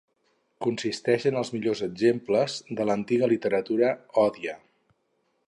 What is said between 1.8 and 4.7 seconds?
exemples de l'antiga literatura Odia.